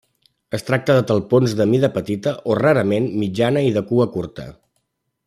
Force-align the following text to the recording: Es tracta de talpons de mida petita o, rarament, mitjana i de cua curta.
Es 0.57 0.63
tracta 0.69 0.95
de 0.99 1.03
talpons 1.11 1.53
de 1.59 1.67
mida 1.73 1.91
petita 1.99 2.33
o, 2.53 2.57
rarament, 2.63 3.11
mitjana 3.25 3.67
i 3.71 3.77
de 3.77 3.85
cua 3.93 4.09
curta. 4.17 4.49